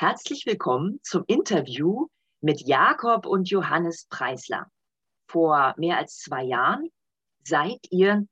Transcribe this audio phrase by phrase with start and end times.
[0.00, 2.06] Herzlich willkommen zum Interview
[2.40, 4.70] mit Jakob und Johannes Preisler.
[5.26, 6.88] Vor mehr als zwei Jahren
[7.42, 8.24] seid ihr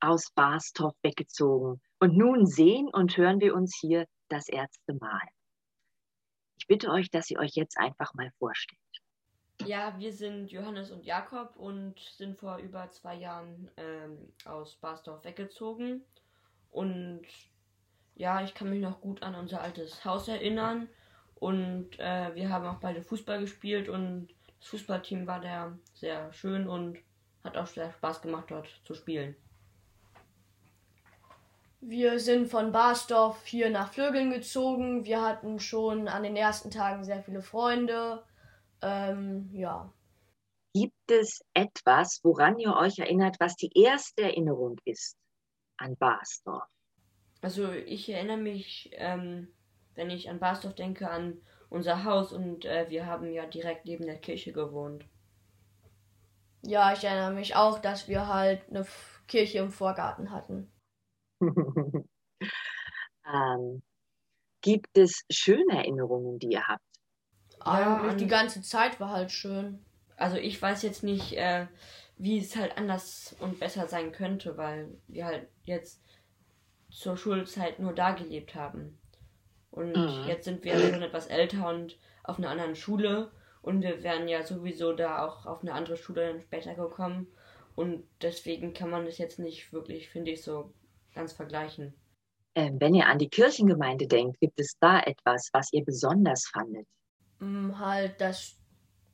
[0.00, 5.20] aus Barstorf weggezogen und nun sehen und hören wir uns hier das erste Mal.
[6.58, 8.80] Ich bitte euch, dass ihr euch jetzt einfach mal vorstellt.
[9.66, 15.22] Ja, wir sind Johannes und Jakob und sind vor über zwei Jahren ähm, aus Barsdorf
[15.26, 16.02] weggezogen.
[16.70, 17.26] Und
[18.14, 20.88] ja, ich kann mich noch gut an unser altes Haus erinnern.
[21.40, 24.28] Und äh, wir haben auch beide Fußball gespielt und
[24.60, 26.98] das Fußballteam war da sehr schön und
[27.42, 29.34] hat auch sehr Spaß gemacht, dort zu spielen.
[31.80, 35.06] Wir sind von Barsdorf hier nach Flögeln gezogen.
[35.06, 38.22] Wir hatten schon an den ersten Tagen sehr viele Freunde.
[38.82, 39.90] Ähm, ja.
[40.74, 45.16] Gibt es etwas, woran ihr euch erinnert, was die erste Erinnerung ist
[45.78, 46.68] an Barsdorf?
[47.40, 49.48] Also ich erinnere mich, ähm,
[49.94, 54.06] wenn ich an Barsdorf denke, an unser Haus und äh, wir haben ja direkt neben
[54.06, 55.04] der Kirche gewohnt.
[56.62, 58.86] Ja, ich erinnere mich auch, dass wir halt eine
[59.28, 60.70] Kirche im Vorgarten hatten.
[63.26, 63.82] ähm,
[64.60, 66.84] gibt es schöne Erinnerungen, die ihr habt?
[67.64, 69.84] Ja, Eigentlich die ganze Zeit war halt schön.
[70.16, 71.66] Also ich weiß jetzt nicht, äh,
[72.18, 76.02] wie es halt anders und besser sein könnte, weil wir halt jetzt
[76.90, 78.98] zur Schulzeit nur da gelebt haben.
[79.70, 80.24] Und mhm.
[80.26, 83.30] jetzt sind wir schon etwas älter und auf einer anderen Schule
[83.62, 87.26] und wir wären ja sowieso da auch auf eine andere Schule dann später gekommen.
[87.76, 90.72] Und deswegen kann man das jetzt nicht wirklich, finde ich, so
[91.14, 91.94] ganz vergleichen.
[92.54, 96.86] Ähm, wenn ihr an die Kirchengemeinde denkt, gibt es da etwas, was ihr besonders fandet?
[97.38, 98.58] Mm, halt, dass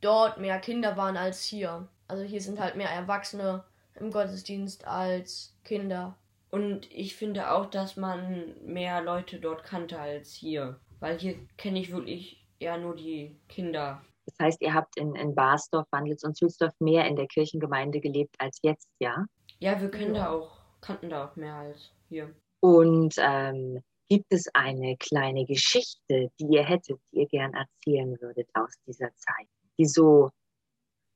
[0.01, 1.89] dort mehr Kinder waren als hier.
[2.09, 6.17] Also hier sind halt mehr Erwachsene im Gottesdienst als Kinder.
[6.57, 10.81] Und ich finde auch, dass man mehr Leute dort kannte als hier.
[11.01, 14.03] Weil hier kenne ich wirklich eher nur die Kinder.
[14.25, 18.35] Das heißt, ihr habt in, in Barsdorf, Wandlitz und Zülsdorf mehr in der Kirchengemeinde gelebt
[18.39, 19.27] als jetzt, ja?
[19.59, 22.35] Ja, wir kennen da auch kannten da auch mehr als hier.
[22.61, 28.49] Und ähm, gibt es eine kleine Geschichte, die ihr hättet, die ihr gern erzählen würdet
[28.55, 29.49] aus dieser Zeit,
[29.79, 30.31] die so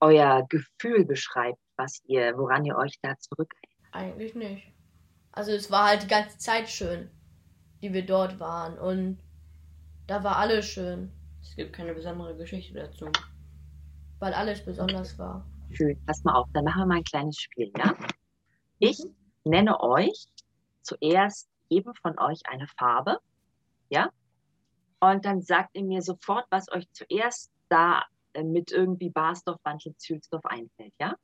[0.01, 3.71] euer Gefühl beschreibt, was ihr, woran ihr euch da zurückerinnert?
[3.93, 4.73] Eigentlich nicht.
[5.33, 7.11] Also es war halt die ganze Zeit schön,
[7.83, 9.19] die wir dort waren und
[10.07, 11.13] da war alles schön.
[11.41, 13.11] Es gibt keine besondere Geschichte dazu.
[14.19, 15.47] Weil alles besonders war.
[15.71, 17.95] Schön, pass mal auf, dann machen wir mal ein kleines Spiel, ja?
[18.81, 19.15] Ich mhm
[19.45, 20.27] nenne euch
[20.83, 23.19] zuerst jedem von euch eine Farbe,
[23.89, 24.11] ja?
[25.01, 28.05] Und dann sagt ihr mir sofort, was euch zuerst da
[28.35, 31.15] äh, mit irgendwie Barsdorf, Wandel, Zülsdorf einfällt, ja?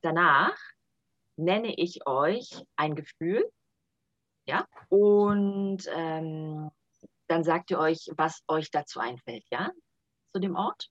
[0.00, 0.56] Danach
[1.36, 3.44] nenne ich euch ein Gefühl,
[4.46, 4.66] ja?
[4.88, 6.70] Und ähm,
[7.26, 9.70] dann sagt ihr euch, was euch dazu einfällt, ja?
[10.32, 10.90] Zu dem Ort?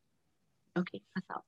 [0.76, 1.44] Okay, pass auf.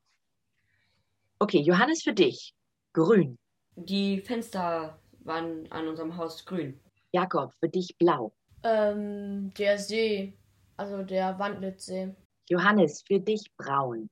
[1.40, 2.54] Okay, Johannes, für dich.
[2.94, 3.38] Grün.
[3.76, 6.80] Die Fenster waren an unserem Haus grün.
[7.12, 8.34] Jakob, für dich blau.
[8.64, 10.38] Ähm, der See,
[10.78, 12.16] also der Wandlitzsee.
[12.50, 14.10] Johannes, für dich braun.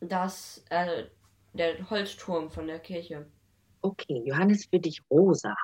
[0.00, 1.06] Das, äh,
[1.52, 3.30] der Holzturm von der Kirche.
[3.82, 5.54] Okay, Johannes, für dich rosa.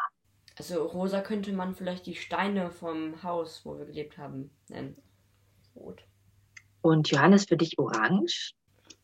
[0.56, 5.00] Also rosa könnte man vielleicht die Steine vom Haus, wo wir gelebt haben, nennen.
[5.76, 6.02] Rot.
[6.82, 8.54] Und Johannes, für dich orange?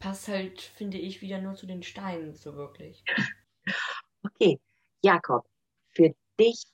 [0.00, 3.04] Passt halt, finde ich, wieder nur zu den Steinen so wirklich.
[4.26, 4.58] Okay,
[5.02, 5.46] Jakob,
[5.92, 6.64] für dich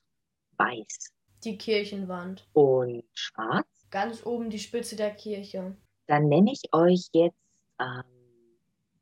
[0.56, 1.11] weiß.
[1.43, 2.49] Die Kirchenwand.
[2.53, 3.67] Und schwarz?
[3.91, 5.77] Ganz oben die Spitze der Kirche.
[6.06, 7.41] Dann nenne ich euch jetzt
[7.81, 8.05] ähm,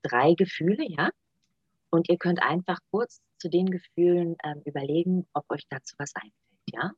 [0.02, 1.10] drei Gefühle, ja?
[1.90, 6.34] Und ihr könnt einfach kurz zu den Gefühlen ähm, überlegen, ob euch dazu was einfällt,
[6.72, 6.92] ja?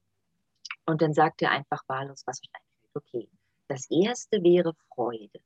[0.86, 2.90] Und dann sagt ihr einfach wahllos, was euch einfällt.
[2.94, 3.28] Okay,
[3.68, 5.40] das erste wäre Freude.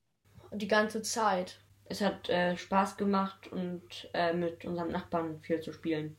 [0.53, 5.73] Die ganze Zeit es hat äh, Spaß gemacht und äh, mit unserem Nachbarn viel zu
[5.73, 6.17] spielen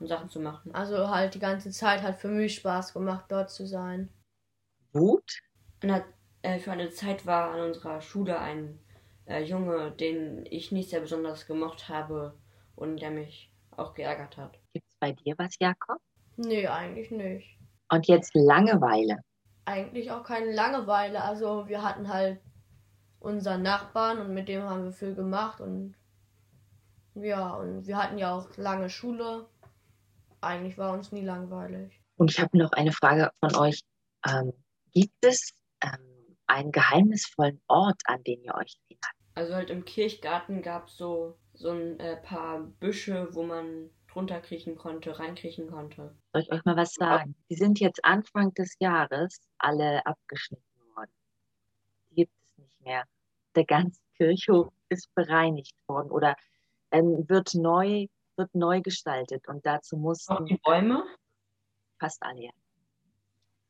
[0.00, 0.74] und Sachen zu machen.
[0.74, 4.08] Also halt die ganze Zeit hat für mich Spaß gemacht, dort zu sein.
[4.92, 5.40] Wut?
[5.82, 6.02] Und
[6.42, 8.80] äh, für eine Zeit war an unserer Schule ein
[9.26, 12.36] äh, Junge, den ich nicht sehr besonders gemocht habe
[12.74, 14.58] und der mich auch geärgert hat.
[14.72, 16.00] Gibt es bei dir was, Jakob?
[16.36, 17.58] Nee, eigentlich nicht.
[17.90, 19.18] Und jetzt Langeweile?
[19.64, 21.22] Eigentlich auch keine Langeweile.
[21.22, 22.40] Also wir hatten halt
[23.20, 25.94] unseren Nachbarn und mit dem haben wir viel gemacht und
[27.14, 29.48] ja, und wir hatten ja auch lange Schule.
[30.42, 32.00] Eigentlich war uns nie langweilig.
[32.16, 33.80] Und ich habe noch eine Frage von euch.
[34.28, 34.52] Ähm,
[34.92, 35.52] gibt es
[35.82, 39.12] ähm, einen geheimnisvollen Ort, an den ihr euch erinnert?
[39.34, 44.40] Also halt im Kirchgarten gab es so, so ein äh, paar Büsche, wo man drunter
[44.40, 46.14] kriechen konnte, reinkriechen konnte.
[46.32, 47.34] Soll ich euch mal was sagen?
[47.50, 50.66] Die sind jetzt Anfang des Jahres alle abgeschnitten
[52.86, 53.04] mehr.
[53.54, 56.36] Der ganze Kirchhof ist bereinigt worden oder
[56.90, 58.06] ähm, wird neu
[58.36, 61.04] wird neu gestaltet und dazu mussten auch die Bäume
[61.98, 62.44] fast alle.
[62.44, 62.50] Ja.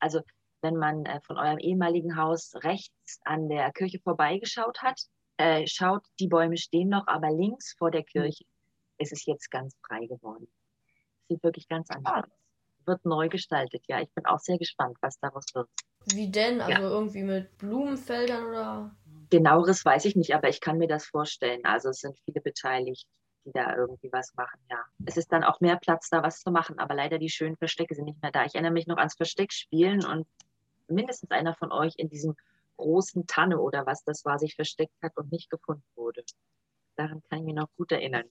[0.00, 0.20] Also
[0.60, 5.00] wenn man äh, von eurem ehemaligen Haus rechts an der Kirche vorbeigeschaut hat,
[5.36, 8.44] äh, schaut, die Bäume stehen noch, aber links vor der Kirche
[8.98, 10.48] ist es jetzt ganz frei geworden.
[11.28, 12.30] Sieht wirklich ganz anders aus.
[12.86, 14.00] Wird neu gestaltet, ja.
[14.00, 15.68] Ich bin auch sehr gespannt, was daraus wird.
[16.06, 16.60] Wie denn?
[16.60, 16.88] Also ja.
[16.88, 18.96] irgendwie mit Blumenfeldern oder?
[19.28, 21.64] Genaueres weiß ich nicht, aber ich kann mir das vorstellen.
[21.64, 23.08] Also es sind viele beteiligt,
[23.44, 24.84] die da irgendwie was machen, ja.
[25.04, 27.94] Es ist dann auch mehr Platz da, was zu machen, aber leider die schönen Verstecke
[27.94, 28.44] sind nicht mehr da.
[28.44, 30.26] Ich erinnere mich noch ans Versteckspielen und
[30.88, 32.36] mindestens einer von euch in diesem
[32.76, 36.22] großen Tanne oder was das war, sich versteckt hat und nicht gefunden wurde.
[36.96, 38.24] Daran kann ich mich noch gut erinnern.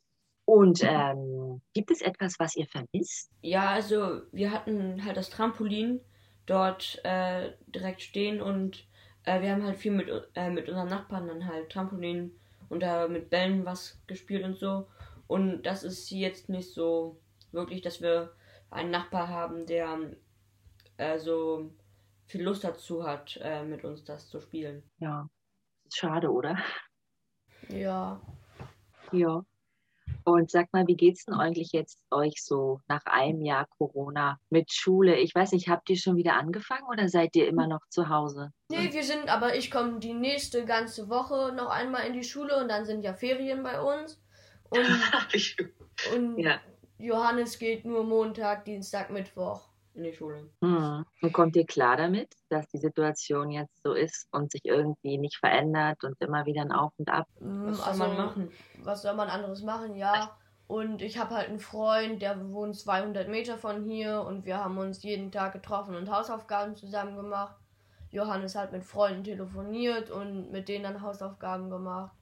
[0.46, 3.32] Und ähm, gibt es etwas, was ihr vermisst?
[3.42, 6.02] Ja, also wir hatten halt das Trampolin
[6.46, 8.88] dort äh, direkt stehen und
[9.24, 12.32] äh, wir haben halt viel mit, äh, mit unseren Nachbarn dann halt Trampolin
[12.70, 14.88] und da mit Bällen was gespielt und so.
[15.28, 17.20] Und das ist jetzt nicht so
[17.52, 18.32] wirklich, dass wir
[18.70, 19.98] einen Nachbar haben, der
[20.98, 21.72] äh, so
[22.28, 24.84] viel Lust dazu hat, äh, mit uns das zu spielen.
[24.98, 25.30] Ja,
[25.94, 26.58] schade, oder?
[27.70, 28.22] Ja.
[29.12, 29.46] Ja.
[30.24, 34.72] Und sag mal, wie geht's denn eigentlich jetzt euch so nach einem Jahr Corona mit
[34.72, 35.18] Schule?
[35.18, 38.52] Ich weiß nicht, habt ihr schon wieder angefangen oder seid ihr immer noch zu Hause?
[38.70, 42.58] Nee, wir sind, aber ich komme die nächste ganze Woche noch einmal in die Schule
[42.60, 44.20] und dann sind ja Ferien bei uns.
[44.70, 44.88] Und,
[46.16, 46.60] und ja.
[46.98, 50.50] Johannes geht nur Montag, Dienstag, Mittwoch in die Schule.
[50.62, 51.06] Hm.
[51.22, 55.38] Und kommt ihr klar damit, dass die Situation jetzt so ist und sich irgendwie nicht
[55.38, 57.28] verändert und immer wieder ein Auf und Ab?
[57.40, 58.52] Hm, was soll also, man machen?
[58.84, 59.96] Was soll man anderes machen?
[59.96, 60.38] Ja.
[60.68, 64.78] Und ich habe halt einen Freund, der wohnt 200 Meter von hier und wir haben
[64.78, 67.56] uns jeden Tag getroffen und Hausaufgaben zusammen gemacht.
[68.10, 72.16] Johannes hat mit Freunden telefoniert und mit denen dann Hausaufgaben gemacht.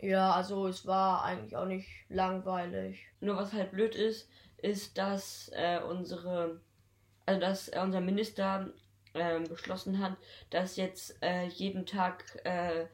[0.00, 3.06] Ja, also es war eigentlich auch nicht langweilig.
[3.20, 6.60] Nur was halt blöd ist, ist, dass äh, unsere,
[7.26, 8.70] also dass äh, unser Minister
[9.14, 10.16] äh, beschlossen hat,
[10.50, 12.86] dass jetzt äh, jeden Tag äh,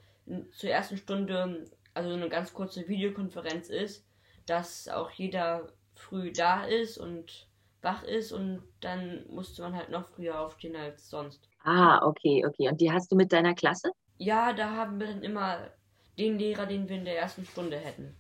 [0.52, 4.06] zur ersten Stunde, also eine ganz kurze Videokonferenz ist,
[4.46, 7.48] dass auch jeder früh da ist und
[7.82, 11.48] wach ist und dann musste man halt noch früher aufstehen als sonst.
[11.64, 12.68] Ah, okay, okay.
[12.68, 13.90] Und die hast du mit deiner Klasse?
[14.18, 15.70] Ja, da haben wir dann immer
[16.18, 18.16] den Lehrer, den wir in der ersten Stunde hätten.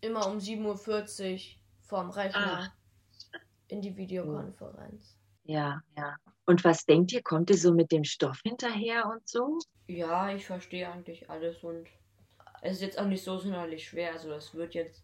[0.00, 1.40] Immer um 7.40 Uhr
[1.88, 3.38] vorm Rechner ah.
[3.68, 5.16] in die Videokonferenz.
[5.44, 6.16] Ja, ja.
[6.44, 9.58] Und was denkt ihr, kommt ihr so mit dem Stoff hinterher und so?
[9.86, 11.88] Ja, ich verstehe eigentlich alles und
[12.60, 14.12] es ist jetzt auch nicht so sonderlich schwer.
[14.12, 15.02] Also es wird jetzt,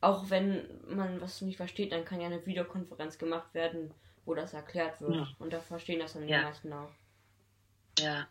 [0.00, 3.92] auch wenn man was nicht versteht, dann kann ja eine Videokonferenz gemacht werden,
[4.24, 5.14] wo das erklärt wird.
[5.14, 5.28] Ja.
[5.38, 6.38] Und da verstehen das dann ja.
[6.38, 6.90] die meisten auch.
[7.98, 8.28] Ja.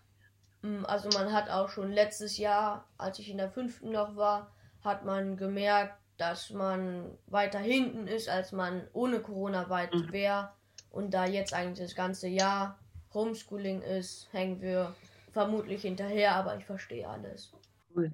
[0.61, 4.51] Mm, also man hat auch schon letztes Jahr, als ich in der fünften noch war,
[4.83, 10.11] hat man gemerkt, dass man weiter hinten ist, als man ohne Corona weit mhm.
[10.11, 10.51] wäre.
[10.89, 12.79] Und da jetzt eigentlich das ganze Jahr
[13.13, 14.95] Homeschooling ist, hängen wir
[15.31, 17.51] vermutlich hinterher, aber ich verstehe alles.
[17.93, 18.11] Cool.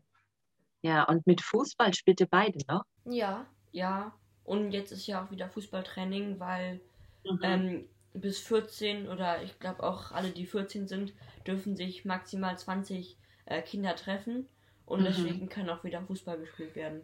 [0.81, 2.83] Ja, und mit Fußball spielt ihr beide noch?
[3.05, 3.45] Ja.
[3.71, 4.13] Ja,
[4.43, 6.81] und jetzt ist ja auch wieder Fußballtraining, weil
[7.23, 7.39] mhm.
[7.43, 11.13] ähm, bis 14 oder ich glaube auch alle, die 14 sind,
[11.47, 14.47] dürfen sich maximal 20 äh, Kinder treffen
[14.85, 15.05] und mhm.
[15.05, 17.01] deswegen kann auch wieder Fußball gespielt werden.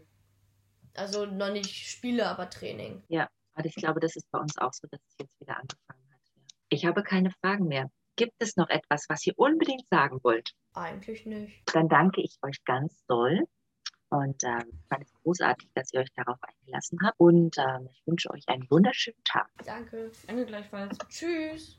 [0.97, 3.03] Also noch nicht Spiele, aber Training.
[3.07, 6.09] Ja, aber ich glaube, das ist bei uns auch so, dass es jetzt wieder angefangen
[6.11, 6.21] hat.
[6.69, 7.89] Ich habe keine Fragen mehr.
[8.15, 10.53] Gibt es noch etwas, was ihr unbedingt sagen wollt?
[10.73, 11.63] Eigentlich nicht.
[11.73, 13.43] Dann danke ich euch ganz doll.
[14.09, 17.19] Und ähm, fand es großartig, dass ihr euch darauf eingelassen habt.
[17.19, 19.49] Und ähm, ich wünsche euch einen wunderschönen Tag.
[19.65, 20.11] Danke.
[20.25, 20.97] Danke gleichfalls.
[21.09, 21.77] Tschüss.